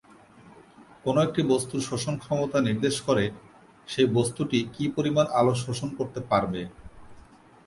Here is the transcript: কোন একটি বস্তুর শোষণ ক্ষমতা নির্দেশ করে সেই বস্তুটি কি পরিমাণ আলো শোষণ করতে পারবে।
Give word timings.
কোন 1.03 1.15
একটি 1.25 1.41
বস্তুর 1.51 1.81
শোষণ 1.81 2.15
ক্ষমতা 2.23 2.57
নির্দেশ 2.61 2.95
করে 3.07 3.25
সেই 3.87 4.07
বস্তুটি 4.17 4.59
কি 4.73 4.85
পরিমাণ 4.95 5.25
আলো 5.39 5.53
শোষণ 5.63 5.89
করতে 5.99 6.19
পারবে। 6.31 6.61